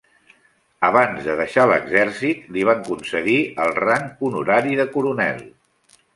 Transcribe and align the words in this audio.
Abans 0.87 1.27
de 1.27 1.35
deixar 1.41 1.65
l'exèrcit 1.71 2.47
li 2.57 2.65
van 2.71 2.81
concedir 2.89 3.37
el 3.67 3.75
rang 3.83 4.09
honorari 4.31 4.81
de 4.83 4.89
coronel. 4.97 5.47